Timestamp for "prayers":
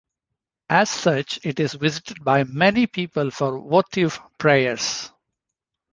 4.39-5.11